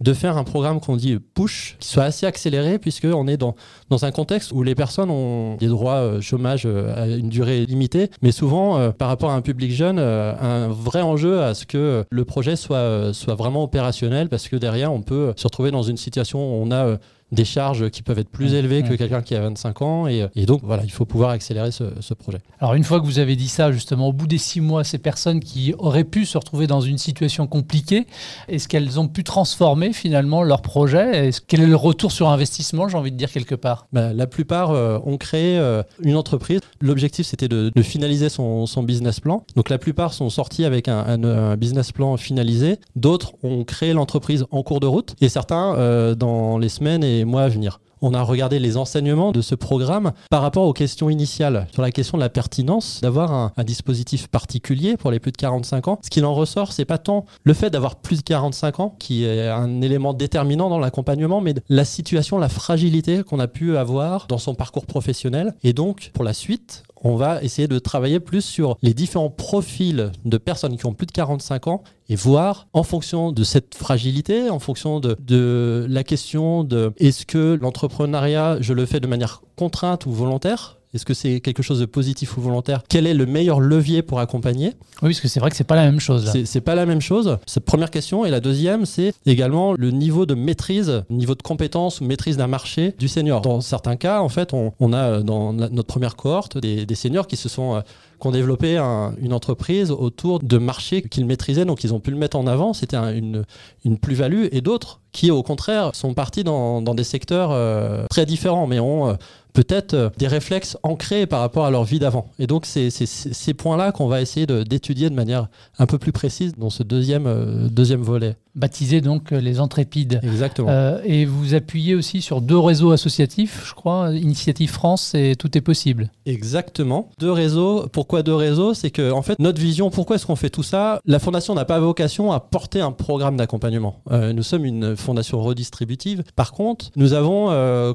de 0.00 0.14
faire 0.14 0.36
un 0.36 0.44
programme 0.44 0.80
qu'on 0.80 0.96
dit 0.96 1.18
push, 1.34 1.76
qui 1.78 1.88
soit 1.88 2.04
assez 2.04 2.26
accéléré, 2.26 2.78
puisqu'on 2.78 3.26
est 3.26 3.36
dans, 3.36 3.54
dans 3.90 4.04
un 4.04 4.10
contexte 4.10 4.52
où 4.52 4.62
les 4.62 4.74
personnes 4.74 5.10
ont 5.10 5.56
des 5.56 5.68
droits 5.68 5.96
euh, 5.96 6.20
chômage 6.20 6.62
euh, 6.64 6.94
à 6.96 7.06
une 7.06 7.28
durée 7.28 7.66
limitée, 7.66 8.10
mais 8.22 8.32
souvent, 8.32 8.78
euh, 8.78 8.90
par 8.90 9.08
rapport 9.08 9.30
à 9.30 9.34
un 9.34 9.42
public 9.42 9.72
jeune, 9.72 9.98
un 9.98 10.68
vrai 10.68 11.02
enjeu 11.02 11.42
à 11.42 11.54
ce 11.54 11.66
que 11.66 12.04
le 12.10 12.24
projet 12.24 12.56
soit, 12.56 13.12
soit 13.12 13.34
vraiment 13.34 13.62
opérationnel, 13.62 14.28
parce 14.28 14.48
que 14.48 14.56
derrière, 14.56 14.92
on 14.92 15.02
peut 15.02 15.32
se 15.36 15.46
retrouver 15.46 15.70
dans 15.70 15.82
une 15.82 15.96
situation 15.96 16.38
où 16.38 16.62
on 16.62 16.70
a 16.70 16.96
des 17.32 17.44
charges 17.44 17.90
qui 17.90 18.02
peuvent 18.02 18.18
être 18.18 18.28
plus 18.28 18.54
élevées 18.54 18.82
que 18.82 18.94
quelqu'un 18.94 19.22
qui 19.22 19.34
a 19.34 19.40
25 19.40 19.82
ans. 19.82 20.06
Et, 20.06 20.28
donc, 20.46 20.60
voilà, 20.62 20.82
il 20.84 20.90
faut 20.90 21.04
pouvoir 21.04 21.30
accélérer 21.30 21.70
ce, 21.70 22.14
projet. 22.14 22.38
Alors, 22.58 22.74
une 22.74 22.84
fois 22.84 23.00
que 23.00 23.06
vous 23.06 23.18
avez 23.18 23.36
dit 23.36 23.48
ça, 23.48 23.70
justement, 23.72 24.08
au 24.08 24.12
bout 24.12 24.26
des 24.26 24.38
six 24.38 24.60
mois, 24.60 24.84
ces 24.84 24.98
personnes 24.98 25.40
qui 25.40 25.74
auraient 25.78 26.04
pu 26.04 26.26
se 26.26 26.36
retrouver 26.36 26.66
dans 26.66 26.80
une 26.80 26.98
situation 26.98 27.46
compliquée, 27.46 28.06
est-ce 28.48 28.68
qu'elles 28.68 28.98
ont 28.98 29.08
pu 29.08 29.24
transformer 29.24 29.92
finalement 29.92 30.42
leur 30.42 30.60
projet? 30.60 31.28
Est 31.28 31.40
Quel 31.46 31.60
est 31.60 31.66
le 31.66 31.76
retour 31.76 32.12
sur 32.12 32.28
investissement, 32.28 32.88
j'ai 32.88 32.96
envie 32.96 33.12
de 33.12 33.16
dire 33.16 33.30
quelque 33.30 33.54
part? 33.54 33.86
Bah, 33.92 34.12
La 34.12 34.26
plupart 34.26 34.70
euh, 34.70 34.98
ont 35.04 35.16
créé 35.16 35.56
euh, 35.58 35.82
une 36.02 36.16
entreprise. 36.16 36.60
L'objectif, 36.80 37.26
c'était 37.26 37.48
de, 37.48 37.70
finaliser 37.82 38.28
son, 38.28 38.66
business 38.82 39.20
plan. 39.20 39.44
Donc, 39.56 39.70
la 39.70 39.78
plupart 39.78 40.12
sont 40.12 40.30
sortis 40.30 40.64
avec 40.64 40.88
un, 40.88 41.56
business 41.56 41.92
plan 41.92 42.16
finalisé. 42.16 42.78
D'autres 42.96 43.32
ont 43.42 43.64
créé 43.64 43.92
l'entreprise 43.92 44.44
en 44.50 44.62
cours 44.62 44.80
de 44.80 44.86
route. 44.86 45.14
Et 45.20 45.28
certains, 45.28 45.74
euh, 45.76 46.14
dans 46.14 46.58
les 46.58 46.68
semaines 46.68 47.04
et 47.04 47.19
mois 47.24 47.42
à 47.42 47.48
venir. 47.48 47.80
On 48.02 48.14
a 48.14 48.22
regardé 48.22 48.58
les 48.58 48.78
enseignements 48.78 49.30
de 49.30 49.42
ce 49.42 49.54
programme 49.54 50.12
par 50.30 50.40
rapport 50.40 50.66
aux 50.66 50.72
questions 50.72 51.10
initiales, 51.10 51.66
sur 51.70 51.82
la 51.82 51.90
question 51.90 52.16
de 52.16 52.22
la 52.22 52.30
pertinence 52.30 53.00
d'avoir 53.02 53.32
un, 53.32 53.52
dispositif 53.64 54.26
particulier 54.28 54.96
pour 54.96 55.10
les 55.10 55.20
plus 55.20 55.32
de 55.32 55.36
45 55.36 55.88
ans. 55.88 55.98
Ce 56.02 56.08
qu'il 56.08 56.24
en 56.24 56.34
ressort, 56.34 56.72
c'est 56.72 56.86
pas 56.86 56.96
tant 56.96 57.26
le 57.44 57.52
fait 57.52 57.68
d'avoir 57.68 57.96
plus 57.96 58.18
de 58.18 58.22
45 58.22 58.80
ans, 58.80 58.96
qui 58.98 59.24
est 59.24 59.48
un 59.48 59.82
élément 59.82 60.14
déterminant 60.14 60.70
dans 60.70 60.78
l'accompagnement, 60.78 61.42
mais 61.42 61.54
la 61.68 61.84
situation, 61.84 62.38
la 62.38 62.48
fragilité 62.48 63.22
qu'on 63.22 63.38
a 63.38 63.48
pu 63.48 63.76
avoir 63.76 64.26
dans 64.28 64.38
son 64.38 64.54
parcours 64.54 64.86
professionnel. 64.86 65.54
Et 65.62 65.74
donc, 65.74 66.10
pour 66.14 66.24
la 66.24 66.32
suite, 66.32 66.84
on 67.02 67.16
va 67.16 67.42
essayer 67.42 67.68
de 67.68 67.78
travailler 67.78 68.20
plus 68.20 68.42
sur 68.42 68.76
les 68.82 68.94
différents 68.94 69.30
profils 69.30 70.12
de 70.24 70.38
personnes 70.38 70.76
qui 70.76 70.86
ont 70.86 70.92
plus 70.92 71.06
de 71.06 71.12
45 71.12 71.66
ans 71.68 71.82
et 72.08 72.16
voir 72.16 72.66
en 72.72 72.82
fonction 72.82 73.32
de 73.32 73.44
cette 73.44 73.74
fragilité, 73.74 74.50
en 74.50 74.58
fonction 74.58 75.00
de, 75.00 75.86
la 75.88 76.04
question 76.04 76.64
de 76.64 76.92
est-ce 76.98 77.26
que 77.26 77.58
l'entrepreneuriat, 77.60 78.58
je 78.60 78.72
le 78.72 78.86
fais 78.86 79.00
de 79.00 79.06
manière 79.06 79.42
contrainte 79.56 80.06
ou 80.06 80.12
volontaire 80.12 80.79
est-ce 80.92 81.04
que 81.04 81.14
c'est 81.14 81.40
quelque 81.40 81.62
chose 81.62 81.78
de 81.78 81.86
positif 81.86 82.36
ou 82.36 82.40
volontaire? 82.40 82.82
Quel 82.88 83.06
est 83.06 83.14
le 83.14 83.24
meilleur 83.24 83.60
levier 83.60 84.02
pour 84.02 84.18
accompagner? 84.18 84.74
Oui, 85.02 85.10
parce 85.10 85.20
que 85.20 85.28
c'est 85.28 85.38
vrai 85.38 85.50
que 85.50 85.56
c'est 85.56 85.64
pas 85.64 85.76
la 85.76 85.84
même 85.84 86.00
chose. 86.00 86.32
C'est 86.44 86.60
pas 86.60 86.74
la 86.74 86.84
même 86.84 87.00
chose. 87.00 87.38
C'est 87.46 87.64
première 87.64 87.90
question. 87.90 88.24
Et 88.24 88.30
la 88.30 88.40
deuxième, 88.40 88.86
c'est 88.86 89.14
également 89.24 89.74
le 89.74 89.92
niveau 89.92 90.26
de 90.26 90.34
maîtrise, 90.34 91.04
niveau 91.08 91.36
de 91.36 91.42
compétence 91.42 92.00
ou 92.00 92.04
maîtrise 92.04 92.36
d'un 92.36 92.48
marché 92.48 92.94
du 92.98 93.06
senior. 93.06 93.40
Dans 93.40 93.60
certains 93.60 93.96
cas, 93.96 94.20
en 94.20 94.28
fait, 94.28 94.52
on, 94.52 94.92
a 94.92 95.20
dans 95.22 95.52
notre 95.52 95.84
première 95.84 96.16
cohorte 96.16 96.58
des, 96.58 96.94
seniors 96.94 97.28
qui 97.28 97.36
se 97.36 97.48
sont 97.48 97.76
euh, 97.76 97.80
qui 98.20 98.26
ont 98.26 98.30
développé 98.30 98.76
une 98.76 99.32
entreprise 99.32 99.90
autour 99.90 100.40
de 100.40 100.58
marchés 100.58 101.02
qu'ils 101.02 101.26
maîtrisaient, 101.26 101.64
donc 101.64 101.84
ils 101.84 101.94
ont 101.94 102.00
pu 102.00 102.10
le 102.10 102.16
mettre 102.16 102.36
en 102.36 102.46
avant, 102.46 102.72
c'était 102.72 102.96
une, 102.96 103.44
une 103.84 103.98
plus-value, 103.98 104.46
et 104.52 104.60
d'autres 104.60 105.00
qui 105.12 105.30
au 105.30 105.42
contraire 105.42 105.90
sont 105.94 106.14
partis 106.14 106.44
dans, 106.44 106.82
dans 106.82 106.94
des 106.94 107.04
secteurs 107.04 107.50
euh, 107.52 108.04
très 108.10 108.26
différents, 108.26 108.66
mais 108.66 108.78
ont 108.78 109.08
euh, 109.08 109.14
peut-être 109.52 109.94
euh, 109.94 110.10
des 110.18 110.28
réflexes 110.28 110.76
ancrés 110.82 111.26
par 111.26 111.40
rapport 111.40 111.66
à 111.66 111.70
leur 111.70 111.84
vie 111.84 111.98
d'avant. 111.98 112.30
Et 112.38 112.46
donc, 112.46 112.66
c'est 112.66 112.90
ces 112.90 113.54
points-là 113.54 113.90
qu'on 113.92 114.06
va 114.06 114.20
essayer 114.20 114.46
d'étudier 114.46 115.10
de, 115.10 115.14
manière 115.14 115.48
un 115.78 115.86
peu 115.86 115.98
plus 115.98 116.12
précise 116.12 116.54
dans 116.56 116.70
ce 116.70 116.82
deuxième, 116.82 117.68
deuxième 117.68 118.02
volet. 118.02 118.36
Baptisé 118.54 119.00
donc 119.00 119.30
les 119.30 119.60
Entrépides. 119.60 120.20
Exactement. 120.22 120.98
et 121.04 121.24
vous 121.24 121.54
appuyez 121.54 121.94
aussi 121.94 122.20
sur 122.20 122.40
deux 122.40 122.58
réseaux 122.58 122.90
associatifs, 122.90 123.64
je 123.66 123.74
crois, 123.74 124.12
Initiative 124.12 124.70
France 124.70 125.14
et 125.14 125.36
Tout 125.36 125.56
est 125.56 125.60
possible. 125.60 126.10
Exactement. 126.26 127.10
Deux 127.18 127.30
réseaux. 127.30 127.86
Deux 128.10 128.34
réseaux 128.34 128.74
C'est 128.74 128.90
que, 128.90 129.12
en 129.12 129.22
fait, 129.22 129.38
notre 129.38 129.60
vision, 129.60 129.88
pourquoi 129.88 130.16
est-ce 130.16 130.26
qu'on 130.26 130.36
fait 130.36 130.50
tout 130.50 130.64
ça? 130.64 131.00
La 131.06 131.18
Fondation 131.20 131.54
n'a 131.54 131.64
pas 131.64 131.78
vocation 131.78 132.32
à 132.32 132.40
porter 132.40 132.80
un 132.80 132.90
programme 132.90 133.36
d'accompagnement. 133.36 134.02
nous 134.10 134.42
sommes 134.42 134.64
une 134.64 134.96
fondation 134.96 135.40
redistributive. 135.40 136.24
Par 136.34 136.52
contre, 136.52 136.90
nous 136.96 137.12
avons 137.12 137.46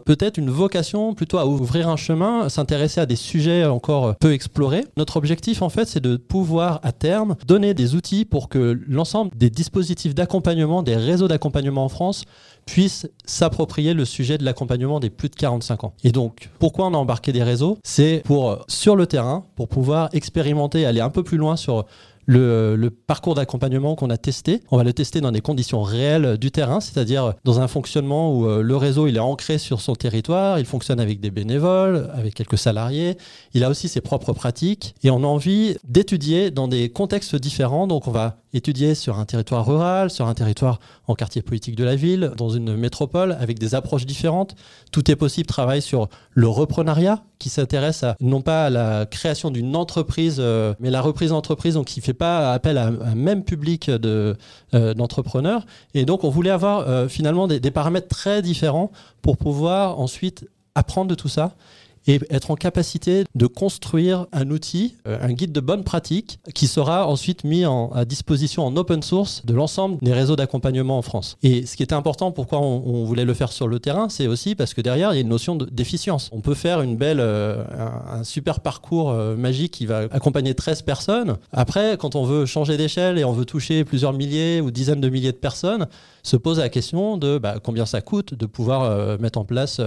peut-être 0.05 0.37
une 0.37 0.49
vocation 0.49 1.13
plutôt 1.13 1.37
à 1.37 1.45
ouvrir 1.45 1.89
un 1.89 1.97
chemin, 1.97 2.49
s'intéresser 2.49 3.01
à 3.01 3.05
des 3.05 3.17
sujets 3.17 3.65
encore 3.65 4.15
peu 4.15 4.33
explorés. 4.33 4.85
Notre 4.97 5.17
objectif, 5.17 5.61
en 5.61 5.69
fait, 5.69 5.85
c'est 5.85 5.99
de 5.99 6.15
pouvoir, 6.15 6.79
à 6.83 6.91
terme, 6.91 7.35
donner 7.45 7.73
des 7.73 7.95
outils 7.95 8.25
pour 8.25 8.47
que 8.49 8.79
l'ensemble 8.87 9.31
des 9.35 9.49
dispositifs 9.49 10.15
d'accompagnement, 10.15 10.81
des 10.81 10.95
réseaux 10.95 11.27
d'accompagnement 11.27 11.85
en 11.85 11.89
France, 11.89 12.23
puissent 12.65 13.07
s'approprier 13.25 13.93
le 13.93 14.05
sujet 14.05 14.37
de 14.37 14.43
l'accompagnement 14.43 14.99
des 14.99 15.09
plus 15.09 15.29
de 15.29 15.35
45 15.35 15.83
ans. 15.83 15.93
Et 16.03 16.11
donc, 16.11 16.49
pourquoi 16.59 16.87
on 16.87 16.93
a 16.93 16.97
embarqué 16.97 17.31
des 17.31 17.43
réseaux? 17.43 17.77
C'est 17.83 18.21
pour, 18.25 18.65
sur 18.67 18.95
le 18.95 19.07
terrain, 19.07 19.45
pour 19.55 19.67
pouvoir 19.67 20.09
expérimenter, 20.13 20.85
aller 20.85 21.01
un 21.01 21.09
peu 21.09 21.23
plus 21.23 21.37
loin 21.37 21.55
sur 21.55 21.85
le, 22.25 22.89
parcours 22.89 23.35
d'accompagnement 23.35 23.95
qu'on 23.95 24.09
a 24.09 24.17
testé. 24.17 24.61
On 24.71 24.77
va 24.77 24.83
le 24.83 24.93
tester 24.93 25.21
dans 25.21 25.31
des 25.31 25.41
conditions 25.41 25.81
réelles 25.81 26.37
du 26.37 26.51
terrain, 26.51 26.79
c'est-à-dire 26.79 27.33
dans 27.43 27.59
un 27.59 27.67
fonctionnement 27.67 28.35
où 28.35 28.47
euh, 28.47 28.61
le 28.61 28.75
réseau 28.75 29.07
il 29.07 29.17
est 29.17 29.19
ancré 29.19 29.57
sur 29.57 29.81
son 29.81 29.95
territoire, 29.95 30.59
il 30.59 30.65
fonctionne 30.65 30.99
avec 30.99 31.19
des 31.19 31.31
bénévoles, 31.31 32.09
avec 32.13 32.33
quelques 32.33 32.57
salariés, 32.57 33.17
il 33.53 33.63
a 33.63 33.69
aussi 33.69 33.87
ses 33.87 34.01
propres 34.01 34.33
pratiques 34.33 34.95
et 35.03 35.09
on 35.09 35.23
a 35.23 35.27
envie 35.27 35.77
d'étudier 35.87 36.51
dans 36.51 36.67
des 36.67 36.89
contextes 36.89 37.35
différents. 37.35 37.87
Donc 37.87 38.07
on 38.07 38.11
va 38.11 38.37
étudier 38.55 38.95
sur 38.95 39.19
un 39.19 39.25
territoire 39.25 39.65
rural, 39.65 40.09
sur 40.09 40.27
un 40.27 40.33
territoire 40.33 40.79
en 41.07 41.15
quartier 41.15 41.41
politique 41.41 41.75
de 41.75 41.83
la 41.83 41.95
ville, 41.95 42.31
dans 42.37 42.49
une 42.49 42.75
métropole, 42.75 43.37
avec 43.39 43.59
des 43.59 43.75
approches 43.75 44.05
différentes. 44.05 44.55
Tout 44.91 45.11
est 45.11 45.15
possible, 45.15 45.45
travaille 45.45 45.81
sur 45.81 46.07
le 46.31 46.47
reprenariat, 46.47 47.23
qui 47.37 47.49
s'intéresse 47.49 48.03
à, 48.03 48.15
non 48.21 48.41
pas 48.41 48.65
à 48.65 48.69
la 48.69 49.05
création 49.05 49.51
d'une 49.51 49.75
entreprise, 49.75 50.37
euh, 50.39 50.73
mais 50.79 50.89
la 50.89 51.01
reprise 51.01 51.29
d'entreprise, 51.29 51.73
donc 51.73 51.87
qui 51.87 51.99
ne 51.99 52.05
fait 52.05 52.13
pas 52.13 52.53
appel 52.53 52.77
à 52.77 52.87
un 52.87 53.15
même 53.15 53.43
public 53.43 53.89
de, 53.89 54.37
euh, 54.73 54.93
d'entrepreneurs. 54.93 55.65
Et 55.93 56.05
donc, 56.05 56.23
on 56.23 56.29
voulait 56.29 56.49
avoir 56.49 56.87
euh, 56.87 57.07
finalement 57.07 57.47
des 57.47 57.71
paramètres 57.71 58.07
très 58.07 58.41
différents 58.41 58.91
pour 59.21 59.37
pouvoir 59.37 59.99
ensuite 59.99 60.47
apprendre 60.75 61.09
de 61.09 61.15
tout 61.15 61.29
ça 61.29 61.55
et 62.07 62.19
être 62.29 62.51
en 62.51 62.55
capacité 62.55 63.23
de 63.35 63.47
construire 63.47 64.27
un 64.31 64.49
outil, 64.51 64.95
euh, 65.07 65.17
un 65.21 65.33
guide 65.33 65.51
de 65.51 65.59
bonne 65.59 65.83
pratique 65.83 66.39
qui 66.53 66.67
sera 66.67 67.07
ensuite 67.07 67.43
mis 67.43 67.63
à 67.65 68.05
disposition 68.05 68.65
en 68.65 68.75
open 68.77 69.01
source 69.01 69.45
de 69.45 69.53
l'ensemble 69.53 69.97
des 70.01 70.13
réseaux 70.13 70.35
d'accompagnement 70.35 70.97
en 70.97 71.01
France. 71.01 71.37
Et 71.43 71.65
ce 71.65 71.75
qui 71.75 71.83
était 71.83 71.95
important, 71.95 72.31
pourquoi 72.31 72.59
on, 72.59 73.05
voulait 73.05 73.25
le 73.25 73.33
faire 73.33 73.51
sur 73.51 73.67
le 73.67 73.79
terrain, 73.79 74.09
c'est 74.09 74.27
aussi 74.27 74.55
parce 74.55 74.73
que 74.73 74.81
derrière, 74.81 75.13
il 75.13 75.15
y 75.15 75.17
a 75.19 75.21
une 75.21 75.29
notion 75.29 75.55
d'efficience. 75.55 76.29
On 76.31 76.41
peut 76.41 76.53
faire 76.53 76.81
une 76.81 76.95
belle, 76.95 77.19
euh, 77.19 77.63
un, 78.09 78.23
super 78.23 78.59
parcours 78.59 79.11
euh, 79.11 79.35
magique 79.35 79.73
qui 79.73 79.85
va 79.85 79.99
accompagner 80.11 80.55
13 80.55 80.81
personnes. 80.81 81.37
Après, 81.51 81.97
quand 81.97 82.15
on 82.15 82.23
veut 82.23 82.45
changer 82.45 82.77
d'échelle 82.77 83.17
et 83.17 83.25
on 83.25 83.31
veut 83.31 83.45
toucher 83.45 83.83
plusieurs 83.83 84.13
milliers 84.13 84.61
ou 84.61 84.71
dizaines 84.71 85.01
de 85.01 85.09
milliers 85.09 85.31
de 85.31 85.37
personnes, 85.37 85.87
se 86.23 86.37
pose 86.37 86.59
la 86.59 86.69
question 86.69 87.17
de 87.17 87.37
bah, 87.37 87.55
combien 87.61 87.85
ça 87.85 88.01
coûte 88.01 88.33
de 88.33 88.45
pouvoir 88.45 89.19
mettre 89.19 89.37
en 89.37 89.45
place 89.45 89.81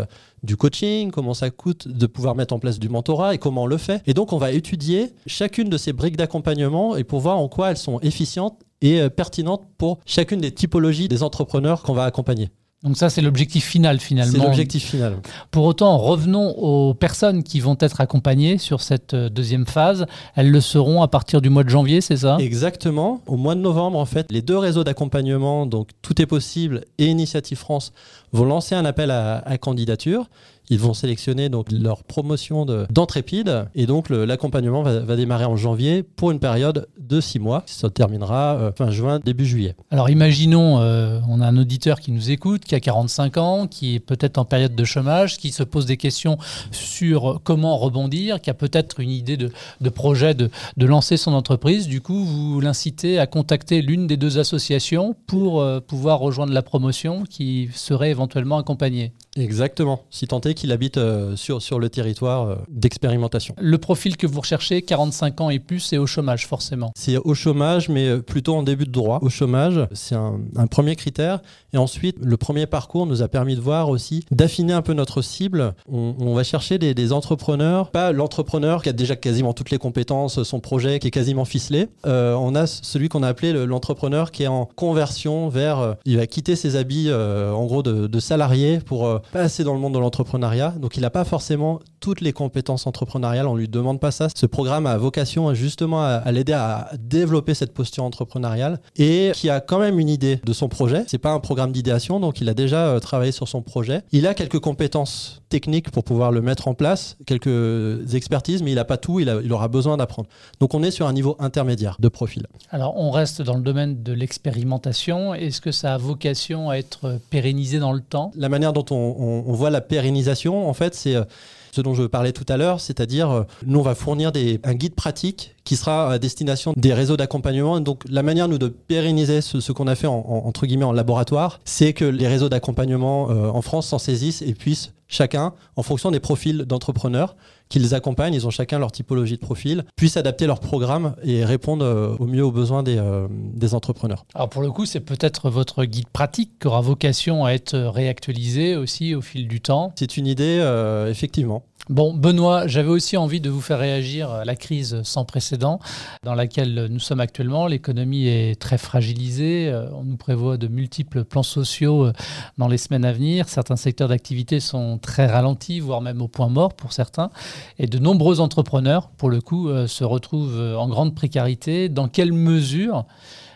du 0.45 0.57
coaching, 0.57 1.11
comment 1.11 1.35
ça 1.35 1.51
coûte 1.51 1.89
de 1.89 2.07
pouvoir 2.09 2.35
mettre 2.35 2.55
en 2.55 2.59
place 2.59 2.79
du 2.79 2.89
mentorat 2.89 3.35
et 3.35 3.39
comment 3.39 3.63
on 3.63 3.67
le 3.67 3.79
fait. 3.79 4.03
Et 4.07 4.15
donc, 4.15 4.33
on 4.33 4.39
va 4.39 4.53
étudier 4.53 5.13
chacune 5.27 5.69
de 5.69 5.77
ces 5.77 5.93
briques 5.93 6.17
d'accompagnement 6.17 6.97
et 6.97 7.05
pour 7.05 7.21
voir 7.21 7.39
en 7.39 7.49
quoi 7.49 7.71
elles 7.71 7.77
sont 7.77 8.01
efficientes 8.01 8.59
et 8.81 9.01
euh, 9.01 9.09
pertinentes 9.09 9.63
pour 9.77 9.99
chacune 10.07 10.41
des 10.41 10.53
typologies 10.53 11.09
des 11.09 11.23
entrepreneurs 11.23 11.83
qu'on 11.83 11.95
va 11.95 12.05
accompagner. 12.05 12.51
Donc 12.85 12.97
ça, 12.97 13.11
c'est 13.11 13.23
l'objectif 13.23 13.65
final 13.65 13.99
finalement. 13.99 14.39
C'est 14.39 14.45
l'objectif 14.45 14.85
final. 14.85 15.17
Pour 15.51 15.65
autant, 15.65 15.99
revenons 15.99 16.51
aux 16.59 16.95
personnes 16.95 17.43
qui 17.43 17.59
vont 17.59 17.77
être 17.81 18.01
accompagnées 18.01 18.57
sur 18.57 18.83
cette 18.83 19.15
euh, 19.15 19.29
deuxième 19.29 19.67
phase. 19.67 20.07
Elles 20.37 20.53
le 20.53 20.61
seront 20.61 21.03
à 21.03 21.09
partir 21.09 21.41
du 21.41 21.51
mois 21.51 21.65
de 21.65 21.71
janvier, 21.71 22.01
c'est 22.01 22.19
ça? 22.19 22.37
Exactement. 22.39 23.21
Au 23.27 23.37
mois 23.37 23.57
de 23.57 23.61
novembre, 23.61 23.99
en 23.99 24.05
fait, 24.05 24.31
les 24.31 24.43
deux 24.43 24.57
réseaux 24.57 24.85
d'accompagnement, 24.85 25.67
donc 25.67 25.89
Tout 26.03 26.23
est 26.23 26.27
possible 26.27 26.85
et 26.99 27.07
Initiative 27.07 27.59
France, 27.59 27.93
vont 28.31 28.45
lancer 28.45 28.77
un 28.77 28.85
appel 28.85 29.11
à, 29.11 29.39
à 29.39 29.59
candidature. 29.59 30.29
Ils 30.71 30.79
vont 30.79 30.95
sélectionner 30.95 31.49
donc 31.49 31.73
leur 31.73 32.05
promotion 32.05 32.65
de- 32.67 32.87
d'entrépide 32.91 33.67
et 33.75 33.87
donc 33.87 34.11
l'accompagnement 34.11 34.83
va, 34.83 35.17
démarrer 35.17 35.45
en 35.47 35.57
janvier 35.57 36.03
pour 36.03 36.31
une 36.31 36.39
période 36.41 36.89
de 36.99 37.21
six 37.21 37.39
mois. 37.39 37.63
Ça 37.67 37.91
terminera 37.91 38.57
euh, 38.57 38.73
fin 38.73 38.91
juin, 38.91 39.19
début 39.25 39.47
juillet. 39.47 39.75
Alors 39.91 40.11
imaginons, 40.11 40.81
euh, 40.81 41.21
on 41.29 41.41
a 41.41 41.47
un 41.47 41.57
auditeur 41.57 42.01
qui 42.01 42.13
nous 42.13 42.31
écoute, 42.31 42.65
qui 42.65 42.75
a 42.75 42.81
45 42.81 43.37
ans, 43.39 43.67
qui 43.67 43.95
est 43.97 44.01
peut-être 44.01 44.39
en 44.39 44.45
période 44.45 44.75
de 44.75 44.85
chômage, 44.85 45.39
qui 45.39 45.51
se 45.53 45.63
pose 45.63 45.87
des 45.87 45.97
questions 45.97 46.39
sur 46.71 47.41
comment 47.45 47.77
rebondir, 47.77 48.41
qui 48.41 48.51
a 48.51 48.55
peut-être 48.55 49.01
une 49.01 49.11
idée 49.11 49.37
de, 49.37 49.51
projet 49.91 50.35
de, 50.35 50.51
de 50.77 50.87
lancer 50.87 51.17
son 51.17 51.33
entreprise. 51.33 51.89
Du 51.89 52.01
coup, 52.01 52.25
vous 52.25 52.61
l'incitez 52.61 53.19
à 53.19 53.27
contacter 53.27 53.83
l'une 53.83 54.07
des 54.07 54.17
deux 54.17 54.39
associations 54.39 55.15
pour 55.27 55.61
euh, 55.61 55.81
pouvoir 55.81 56.19
rejoindre 56.21 56.53
la 56.53 56.63
promotion 56.63 57.25
qui 57.29 57.69
serait 57.75 58.11
éventuellement 58.11 58.59
accompagnée. 58.59 59.13
Exactement, 59.41 60.05
si 60.11 60.27
tant 60.27 60.41
est 60.41 60.55
qu'il 60.55 60.73
habite 60.73 60.99
euh, 60.99 61.37
sur, 61.37 61.63
sur 61.63 61.79
le 61.79 61.89
territoire 61.89 62.49
euh, 62.49 62.57
d'expérimentation. 62.69 63.55
Le 63.59 63.79
profil 63.79 64.17
que 64.17 64.27
vous 64.27 64.41
recherchez, 64.41 64.83
45 64.83 65.41
ans 65.41 65.51
et 65.51 65.59
plus, 65.59 65.93
et 65.93 65.99
au 65.99 66.07
chômage 66.07 66.47
forcément. 66.47 66.93
C'est 66.97 67.17
au 67.17 67.35
chômage, 67.35 67.89
mais 67.89 68.09
euh, 68.09 68.23
plutôt 68.23 68.55
en 68.57 68.63
début 68.63 68.87
de 68.87 68.91
droit. 68.91 69.19
Au 69.23 69.29
chômage, 69.29 69.87
c'est 69.93 70.15
un, 70.15 70.41
un 70.57 70.67
premier 70.67 70.97
critère. 70.97 71.41
Et 71.73 71.77
ensuite, 71.79 72.17
le 72.23 72.37
premier 72.37 72.67
parcours 72.67 73.07
nous 73.07 73.23
a 73.23 73.29
permis 73.29 73.55
de 73.55 73.61
voir 73.61 73.91
aussi, 73.91 74.25
d'affiner 74.31 74.73
un 74.73 74.83
peu 74.83 74.95
notre 74.95 75.23
cible. 75.23 75.75
On, 75.91 76.35
va 76.35 76.45
chercher 76.45 76.79
des, 76.79 77.13
entrepreneurs, 77.13 77.91
pas 77.91 78.13
l'entrepreneur 78.13 78.83
qui 78.83 78.89
a 78.89 78.93
déjà 78.93 79.17
quasiment 79.17 79.53
toutes 79.53 79.71
les 79.71 79.79
compétences, 79.79 80.43
son 80.43 80.61
projet 80.61 80.99
qui 80.99 81.09
est 81.09 81.11
quasiment 81.11 81.45
ficelé. 81.45 81.89
Euh, 82.07 82.35
on 82.35 82.55
a 82.55 82.67
celui 82.67 83.09
qu'on 83.09 83.23
a 83.23 83.29
appelé 83.29 83.53
le- 83.53 83.65
l'entrepreneur 83.65 84.31
qui 84.31 84.45
est 84.45 84.49
en 84.49 84.67
conversion 84.67 85.49
vers, 85.49 85.79
euh, 85.79 85.95
il 86.05 86.17
va 86.17 86.27
quitter 86.27 86.57
ses 86.57 86.77
habits 86.77 87.07
euh, 87.09 87.53
en 87.53 87.67
gros 87.67 87.83
de, 87.83 88.07
de 88.07 88.21
salarié 88.21 88.79
pour 88.79 89.21
passer 89.33 89.65
dans 89.65 89.75
le 89.75 89.81
monde 89.81 89.95
de 89.95 89.99
l'entrepreneuriat. 89.99 90.75
Donc 90.79 90.97
il 90.97 91.01
n'a 91.01 91.11
pas 91.11 91.25
forcément 91.25 91.81
toutes 92.01 92.21
les 92.21 92.33
compétences 92.33 92.87
entrepreneuriales, 92.87 93.47
on 93.47 93.55
lui 93.57 93.69
demande 93.69 94.01
pas 94.01 94.11
ça. 94.11 94.29
Ce 94.35 94.47
programme 94.47 94.87
a 94.87 94.97
vocation 94.97 95.53
justement 95.55 96.03
à, 96.03 96.07
à 96.25 96.33
l'aider 96.33 96.53
à 96.53 96.91
développer 96.99 97.55
cette 97.55 97.73
posture 97.75 98.05
entrepreneuriale 98.05 98.81
et 98.97 99.33
qui 99.35 99.51
a 99.51 99.61
quand 99.61 99.79
même 99.79 99.99
une 99.99 100.09
idée 100.09 100.41
de 100.45 100.53
son 100.53 100.69
projet. 100.69 101.05
C'est 101.07 101.19
pas 101.19 101.33
un 101.33 101.41
programme 101.41 101.73
d'idéation, 101.73 102.21
donc 102.21 102.41
il 102.41 102.49
a 102.49 102.55
déjà 102.55 102.89
euh, 102.89 103.01
travaillé 103.01 103.33
sur 103.33 103.49
son 103.49 103.63
projet. 103.63 104.03
Il 104.13 104.27
a 104.27 104.35
quelques 104.35 104.59
compétences 104.61 105.43
techniques 105.49 105.91
pour 105.91 106.05
pouvoir 106.05 106.31
le 106.31 106.43
mettre 106.43 106.69
en 106.69 106.75
place, 106.75 107.17
quelques 107.27 108.15
expertises, 108.15 108.63
mais 108.63 108.71
il 108.73 108.75
n'a 108.77 108.85
pas 108.85 108.97
tout, 108.99 109.19
il, 109.21 109.29
a- 109.29 109.41
il 109.43 109.53
aura 109.53 109.69
besoin 109.69 109.97
d'apprendre. 109.97 110.29
Donc 110.61 110.75
on 110.75 110.83
est 110.83 110.91
sur 110.91 111.07
un 111.07 111.13
niveau 111.13 111.37
intermédiaire 111.39 111.97
de 111.99 112.09
profil. 112.09 112.47
Alors, 112.71 112.97
on 112.97 113.11
reste 113.11 113.43
dans 113.43 113.55
le 113.55 113.63
domaine 113.63 114.03
de 114.03 114.13
l'expérimentation. 114.13 115.35
Est-ce 115.35 115.61
que 115.61 115.73
ça 115.73 115.95
a 115.95 115.99
vocation 115.99 116.71
à 116.71 116.75
être 116.77 117.19
pérennisé 117.31 117.79
dans 117.79 117.93
le 117.93 118.01
temps? 118.01 118.31
La 118.37 118.49
manière 118.49 118.73
dont 118.73 118.85
on, 118.91 118.95
on- 119.19 119.45
on 119.47 119.53
voit 119.53 119.71
la 119.71 119.81
pérennisation, 119.81 120.69
en 120.69 120.75
fait, 120.75 120.95
c'est 120.95 121.15
euh, 121.15 121.25
ce 121.73 121.81
dont 121.81 121.95
je 121.95 122.05
parlais 122.05 122.33
tout 122.33 122.47
à 122.49 122.57
l'heure, 122.57 122.81
c'est-à-dire 122.81 123.31
euh, 123.31 123.43
nous 123.67 123.79
on 123.79 123.83
va 123.83 123.95
fournir 123.95 124.33
un 124.65 124.75
guide 124.75 124.95
pratique 124.95 125.55
qui 125.69 125.77
sera 125.77 126.11
à 126.11 126.19
destination 126.19 126.73
des 126.77 126.95
réseaux 126.95 127.19
d'accompagnement. 127.19 127.79
Donc 127.81 127.99
la 128.09 128.23
manière 128.23 128.49
nous 128.49 128.57
de 128.59 128.69
pérenniser 128.69 129.43
ce, 129.43 129.61
ce 129.61 129.71
qu'on 129.73 129.87
a 129.87 129.95
fait 129.95 130.07
en, 130.07 130.15
en- 130.27 130.47
entre 130.49 130.65
guillemets 130.67 130.87
en 130.87 130.93
laboratoire, 130.93 131.61
c'est 131.67 131.93
que 131.93 132.07
les 132.07 132.27
réseaux 132.27 132.49
d'accompagnement 132.49 133.31
euh, 133.31 133.51
en 133.59 133.61
France 133.61 133.87
s'en 133.89 133.99
saisissent 133.99 134.41
et 134.41 134.55
puissent 134.55 134.93
chacun, 135.09 135.53
en 135.77 135.83
fonction 135.83 136.11
des 136.11 136.21
profils 136.21 136.59
d'entrepreneurs 136.71 137.35
qu'ils 137.71 137.95
accompagnent, 137.95 138.33
ils 138.35 138.47
ont 138.47 138.51
chacun 138.51 138.79
leur 138.79 138.93
typologie 138.93 139.35
de 139.37 139.41
profil, 139.51 139.85
puissent 139.97 140.17
adapter 140.17 140.47
leur 140.47 140.61
programme 140.61 141.15
et 141.23 141.45
répondre 141.45 141.85
euh, 141.85 142.17
au 142.19 142.27
mieux 142.27 142.43
aux 142.45 142.51
besoins 142.63 142.83
des, 142.83 142.97
euh, 142.99 143.27
des 143.31 143.75
entrepreneurs. 143.75 144.25
Alors 144.35 144.49
pour 144.49 144.63
le 144.63 144.71
coup, 144.71 144.87
c'est 144.87 145.01
peut-être 145.01 145.51
votre 145.51 145.85
guide 145.85 146.09
pratique 146.09 146.53
qui 146.61 146.67
aura 146.67 146.81
vocation 146.81 147.45
à 147.45 147.51
être 147.53 147.77
réactualisé 147.77 148.75
aussi 148.77 149.15
au 149.15 149.21
fil 149.21 149.49
du 149.49 149.61
temps. 149.61 149.93
C'est 149.97 150.17
une 150.17 150.27
idée, 150.27 150.59
euh, 150.63 151.11
effectivement. 151.11 151.63
Bon, 151.91 152.13
Benoît, 152.13 152.67
j'avais 152.67 152.91
aussi 152.91 153.17
envie 153.17 153.41
de 153.41 153.49
vous 153.49 153.63
faire 153.63 153.79
réagir 153.79 154.31
à 154.31 154.45
la 154.45 154.57
crise 154.57 155.01
sans 155.05 155.25
précédent 155.25 155.58
dans 155.59 156.35
laquelle 156.35 156.89
nous 156.91 156.99
sommes 156.99 157.21
actuellement. 157.21 157.67
L'économie 157.67 158.27
est 158.27 158.61
très 158.61 158.79
fragilisée. 158.79 159.69
Euh, 159.69 159.91
On 159.93 160.05
nous 160.05 160.17
prévoit 160.17 160.57
de 160.57 160.69
multiples 160.69 161.25
plans 161.25 161.43
sociaux 161.43 162.07
euh, 162.07 162.13
dans 162.57 162.69
les 162.69 162.79
semaines 162.79 163.05
à 163.05 163.13
venir. 163.13 163.49
Certains 163.49 163.77
secteurs 163.77 164.09
d'activité 164.09 164.61
sont 164.61 164.99
très 164.99 165.27
ralentis, 165.27 165.81
voire 165.81 166.01
même 166.01 166.23
au 166.23 166.29
point 166.29 166.49
mort 166.49 166.75
pour 166.75 166.93
certains. 166.93 167.31
Et 167.79 167.87
de 167.87 167.99
nombreux 167.99 168.41
entrepreneurs, 168.41 169.11
pour 169.11 169.31
le 169.31 169.41
coup, 169.41 169.69
euh, 169.69 169.87
se 169.87 170.05
retrouvent 170.05 170.77
en 170.77 170.89
grande 170.89 171.15
précarité. 171.15 171.89
Dans 171.89 172.09
quelle 172.09 172.33
mesure 172.33 173.05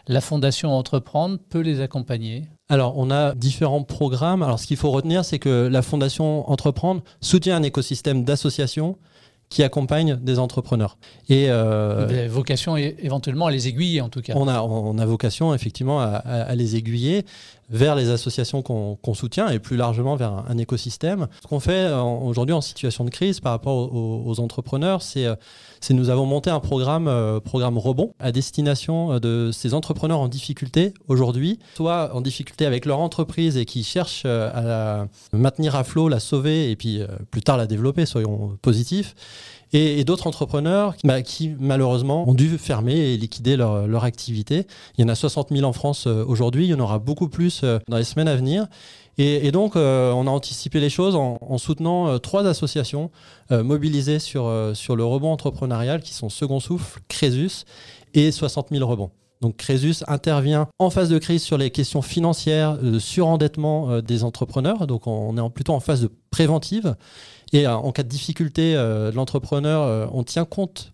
la 0.09 0.21
Fondation 0.21 0.76
Entreprendre 0.76 1.38
peut 1.49 1.61
les 1.61 1.80
accompagner? 1.80 2.49
Alors, 2.68 2.97
on 2.97 3.11
a 3.11 3.35
différents 3.35 3.82
programmes. 3.82 4.42
Alors, 4.42 4.59
ce 4.59 4.66
qu'il 4.66 4.76
faut 4.76 4.90
retenir, 4.90 5.25
c'est 5.25 5.38
que 5.38 5.68
la 5.71 5.82
Fondation 5.82 6.50
Entreprendre 6.50 7.02
soutient 7.21 7.56
un 7.56 7.62
écosystème 7.62 8.25
d'associations 8.25 8.97
qui 9.52 9.62
accompagnent 9.62 10.16
des 10.16 10.38
entrepreneurs. 10.38 10.97
Et 11.28 11.50
euh, 11.50 12.06
Vous 12.09 12.14
avez 12.14 12.26
vocation 12.26 12.78
éventuellement 12.78 13.47
à 13.49 13.50
les 13.50 13.68
aiguiller 13.68 14.00
en 14.00 14.09
tout 14.09 14.23
cas. 14.23 14.32
on, 14.35 14.49
a, 14.49 14.62
on 14.62 14.97
a 14.97 15.04
vocation, 15.04 15.52
effectivement, 15.54 16.00
à, 16.00 16.54
les 16.54 16.76
aiguiller 16.76 17.26
vers 17.68 17.94
les 17.94 18.09
associations 18.09 18.62
qu'on 18.62 19.14
soutient 19.14 19.50
et 19.50 19.59
plus 19.59 19.76
largement 19.76 20.16
vers 20.16 20.32
un, 20.32 20.47
un 20.49 20.56
écosystème. 20.56 21.26
Ce 21.42 21.49
qu'on 21.49 21.61
fait 21.61 21.85
euh, 21.85 22.00
aujourd'hui 22.00 22.54
en 22.54 22.62
situation 22.62 23.04
de 23.04 23.11
crise 23.11 23.40
par 23.40 23.52
rapport 23.52 23.76
aux, 23.94 24.23
aux 24.26 24.40
entrepreneurs, 24.40 25.02
c'est 25.02 25.26
euh, 25.26 25.35
c'est 25.82 25.94
nous 25.94 26.11
avons 26.11 26.26
monté 26.26 26.49
un 26.49 26.61
programme, 26.61 27.09
euh, 27.09 27.40
programme 27.40 27.76
Rebond 27.76 28.14
à 28.21 28.30
destination 28.30 29.14
euh, 29.14 29.18
de 29.18 29.50
ces 29.52 29.75
entrepreneurs 29.75 30.21
en 30.21 30.28
difficulté 30.28 30.94
aujourd'hui, 31.09 31.59
soit 31.76 32.14
en 32.14 32.21
difficulté 32.21 32.66
avec 32.66 32.87
leur 32.87 33.00
entreprise 33.00 33.56
et 33.56 33.64
qui 33.64 33.82
cherchent 33.82 34.25
à 34.25 34.61
la 34.62 35.09
maintenir 35.32 35.75
à 35.75 35.82
flot, 35.82 36.09
la 36.09 36.21
sauver 36.21 36.71
et 36.71 36.76
puis 36.76 37.02
euh, 37.02 37.09
plus 37.32 37.42
tard 37.42 37.56
la 37.56 37.66
développer, 37.66 38.06
soyons 38.06 38.56
positifs. 38.62 39.16
Et, 39.73 40.05
d'autres 40.05 40.27
entrepreneurs 40.27 40.95
bah, 41.05 41.23
qui 41.23 41.55
malheureusement 41.59 42.29
ont 42.29 42.35
dû 42.35 42.59
fermer 42.59 42.95
et 42.95 43.17
liquider 43.17 43.57
leur, 43.57 44.05
activité. 44.05 44.67
Il 44.99 45.03
y 45.03 45.05
en 45.05 45.09
a 45.09 45.15
60 45.15 45.49
000 45.51 45.65
en 45.65 45.73
France 45.73 46.07
euh, 46.07 46.25
aujourd'hui, 46.27 46.65
il 46.65 46.71
y 46.71 46.75
en 46.75 46.81
aura 46.81 46.99
beaucoup 46.99 47.29
plus 47.29 47.61
euh, 47.63 47.79
dans 47.89 47.97
les 47.97 48.05
semaines 48.05 48.29
à 48.29 48.37
venir. 48.37 48.67
Et, 49.19 49.53
donc, 49.53 49.77
euh, 49.77 50.11
on 50.13 50.27
a 50.27 50.31
anticipé 50.31 50.81
les 50.81 50.89
choses 50.89 51.15
en, 51.15 51.39
en 51.41 51.59
soutenant 51.59 52.19
trois 52.19 52.47
associations 52.47 53.11
mobilisées 53.51 54.19
sur, 54.19 54.51
sur 54.73 54.97
le 54.97 55.05
rebond 55.05 55.31
entrepreneurial 55.31 56.01
qui 56.01 56.15
sont 56.15 56.31
Second 56.31 56.61
Souffle, 56.61 56.99
Crésus 57.09 57.67
et 58.15 58.33
60 58.33 58.69
000 58.71 58.89
rebonds. 58.89 59.11
Donc 59.43 59.59
Crésus 59.59 60.03
intervient 60.09 60.69
en 60.79 60.89
phase 60.89 61.11
de 61.11 61.19
crise 61.19 61.43
sur 61.43 61.59
les 61.59 61.71
questions 61.71 62.01
financières, 62.01 62.79
de 62.79 62.99
surendettement 62.99 64.01
des 64.01 64.25
entrepreneurs. 64.25 64.87
Donc 64.87 65.07
on 65.07 65.37
est 65.37 65.51
plutôt 65.51 65.75
en 65.75 65.81
phase 65.81 66.01
de 66.01 66.11
préventive. 66.31 66.97
Et 67.52 67.66
euh, 67.66 67.75
en 67.75 67.92
cas 67.92 68.02
de 68.02 68.09
difficulté 68.09 68.75
euh, 68.76 69.12
l'entrepreneur, 69.12 69.82
euh, 69.82 70.06
on 70.12 70.23
tient 70.25 70.44
compte 70.44 70.92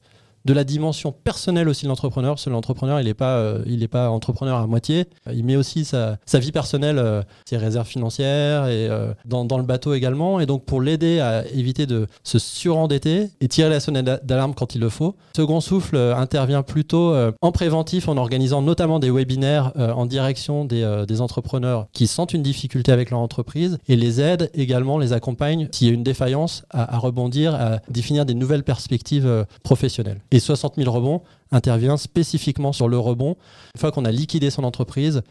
de 0.49 0.55
la 0.55 0.65
dimension 0.65 1.13
personnelle 1.13 1.69
aussi 1.69 1.85
de 1.85 1.89
l'entrepreneur. 1.89 2.33
Parce 2.35 2.47
que 2.47 2.51
l'entrepreneur, 2.51 3.01
il 3.01 3.05
n'est 3.05 3.15
pas, 3.15 3.37
euh, 3.37 3.89
pas 3.91 4.09
entrepreneur 4.09 4.57
à 4.57 4.67
moitié. 4.67 5.05
Il 5.31 5.45
met 5.45 5.57
aussi 5.57 5.85
sa, 5.85 6.19
vie 6.35 6.53
personnelle, 6.53 6.99
euh, 6.99 7.23
ses 7.45 7.59
réserves 7.59 7.87
financières 7.87 8.67
et 8.67 8.89
euh, 8.89 9.13
dans, 9.27 9.59
le 9.59 9.63
bateau 9.63 9.93
également. 9.93 10.41
Et 10.41 10.47
donc 10.47 10.65
pour 10.65 10.81
l'aider 10.81 11.21
à 11.21 11.47
éviter 11.49 11.85
de 11.85 12.07
se 12.25 12.39
surendetter 12.39 13.29
et 13.43 13.49
tirer 13.49 13.69
la 13.69 13.81
sonnette 13.81 14.07
d'a- 14.07 14.17
d'alarme 14.19 14.55
quand 14.55 14.75
il 14.75 14.81
le 14.81 14.89
faut, 14.89 15.17
Second 15.37 15.61
Souffle 15.61 15.97
intervient 15.97 16.63
plutôt 16.63 17.15
en 17.43 17.53
préventif 17.53 18.09
en 18.09 18.17
organisant 18.17 18.63
notamment 18.63 18.99
des 18.99 19.11
webinaires 19.11 19.73
en 19.77 20.07
direction 20.07 20.65
des, 20.65 21.21
entrepreneurs 21.21 21.89
qui 21.93 22.07
sentent 22.07 22.33
une 22.33 22.43
difficulté 22.43 22.93
avec 22.93 23.11
leur 23.11 23.21
entreprise 23.21 23.79
et 23.89 23.97
les 23.97 24.21
aide 24.21 24.51
également, 24.55 24.99
les 24.99 25.13
accompagne 25.13 25.69
s'il 25.73 25.89
y 25.89 25.91
a 25.91 25.95
une 25.95 26.05
défaillance 26.05 26.63
à, 26.71 26.97
rebondir, 26.99 27.55
à 27.55 27.81
définir 27.89 28.25
des 28.25 28.35
nouvelles 28.35 28.63
perspectives 28.63 29.47
professionnelles. 29.63 30.21
60 30.41 30.75
000 30.77 30.91
rebonds 30.91 31.23
intervient 31.53 31.97
spécifiquement 31.97 32.73
sur 32.73 32.89
le 32.89 32.99
rebond 32.99 33.37
une 33.75 33.81
fois 33.81 33.91
qu'on 33.93 34.05
a 34.05 34.11
liquidé 34.13 34.51
son 34.51 34.65
entreprise 34.65 35.23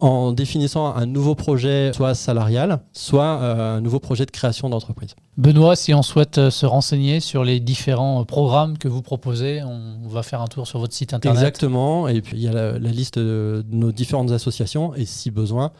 en 0.00 0.30
définissant 0.30 0.94
un 0.94 1.06
nouveau 1.06 1.34
projet, 1.34 1.90
soit 1.92 2.14
salarial, 2.14 2.78
soit 2.92 3.40
euh, 3.42 3.78
un 3.78 3.80
nouveau 3.80 3.98
projet 3.98 4.26
de 4.26 4.30
création 4.30 4.68
d'entreprise. 4.68 5.16
Benoît, 5.36 5.74
si 5.74 5.92
on 5.92 6.02
souhaite 6.02 6.38
euh, 6.38 6.50
se 6.52 6.66
renseigner 6.66 7.18
sur 7.18 7.42
les 7.42 7.58
différents 7.58 8.20
euh, 8.20 8.24
programmes 8.24 8.78
que 8.78 8.86
vous 8.86 9.02
proposez, 9.02 9.60
on 9.64 10.06
va 10.08 10.22
faire 10.22 10.40
un 10.40 10.46
tour 10.46 10.68
sur 10.68 10.78
votre 10.78 10.94
site 10.94 11.14
internet. 11.14 11.36
Exactement. 11.40 12.06
Et 12.06 12.20
puis 12.22 12.36
il 12.36 12.42
y 12.44 12.48
a 12.48 12.52
la, 12.52 12.78
la 12.78 12.90
liste 12.90 13.18
de, 13.18 13.64
de 13.68 13.74
nos 13.76 13.90
différentes 13.90 14.30
associations. 14.30 14.94
Et 14.94 15.04
si 15.04 15.32
besoin, 15.32 15.72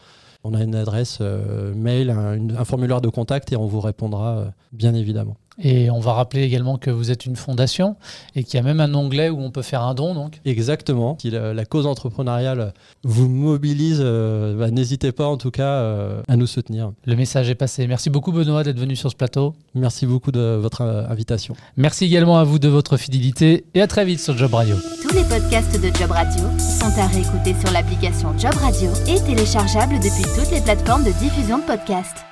on 0.43 0.53
a 0.53 0.61
une 0.63 0.75
adresse 0.75 1.19
euh, 1.21 1.73
mail, 1.73 2.09
un, 2.09 2.33
une- 2.33 2.57
un 2.57 2.65
formulaire 2.65 2.99
de 2.99 3.07
contact 3.07 3.53
et 3.53 3.55
on 3.55 3.67
vous 3.67 3.79
répondra 3.79 4.37
euh, 4.39 4.45
bien 4.73 4.93
évidemment. 4.95 5.37
Et 5.61 5.89
on 5.91 5.99
va 5.99 6.13
rappeler 6.13 6.43
également 6.43 6.77
que 6.77 6.89
vous 6.89 7.11
êtes 7.11 7.25
une 7.25 7.35
fondation 7.35 7.95
et 8.35 8.43
qu'il 8.43 8.55
y 8.55 8.59
a 8.59 8.63
même 8.63 8.79
un 8.79 8.93
onglet 8.93 9.29
où 9.29 9.39
on 9.39 9.51
peut 9.51 9.61
faire 9.61 9.83
un 9.83 9.93
don. 9.93 10.13
Donc. 10.13 10.39
Exactement. 10.45 11.17
Si 11.21 11.29
la, 11.29 11.53
la 11.53 11.65
cause 11.65 11.85
entrepreneuriale 11.85 12.73
vous 13.03 13.27
mobilise, 13.27 13.99
euh, 14.01 14.57
bah, 14.57 14.71
n'hésitez 14.71 15.11
pas 15.11 15.27
en 15.27 15.37
tout 15.37 15.51
cas 15.51 15.69
euh, 15.69 16.21
à 16.27 16.35
nous 16.35 16.47
soutenir. 16.47 16.91
Le 17.05 17.15
message 17.15 17.49
est 17.49 17.55
passé. 17.55 17.87
Merci 17.87 18.09
beaucoup 18.09 18.31
Benoît 18.31 18.63
d'être 18.63 18.79
venu 18.79 18.95
sur 18.95 19.09
ce 19.09 19.15
plateau. 19.15 19.55
Merci 19.75 20.05
beaucoup 20.05 20.31
de 20.31 20.57
votre 20.61 20.81
euh, 20.81 21.07
invitation. 21.09 21.55
Merci 21.77 22.05
également 22.05 22.37
à 22.37 22.43
vous 22.43 22.59
de 22.59 22.67
votre 22.67 22.97
fidélité 22.97 23.65
et 23.73 23.81
à 23.81 23.87
très 23.87 24.05
vite 24.05 24.19
sur 24.19 24.37
Job 24.37 24.53
Radio. 24.53 24.75
Tous 25.01 25.13
les 25.15 25.23
podcasts 25.23 25.81
de 25.81 25.87
Job 25.97 26.11
Radio 26.11 26.43
sont 26.59 26.99
à 26.99 27.07
réécouter 27.07 27.55
sur 27.59 27.71
l'application 27.71 28.37
Job 28.37 28.53
Radio 28.55 28.89
et 29.07 29.19
téléchargeables 29.21 29.95
depuis 29.95 30.23
toutes 30.35 30.51
les 30.51 30.61
plateformes 30.61 31.03
de 31.03 31.11
diffusion 31.19 31.57
de 31.59 31.63
podcasts. 31.63 32.28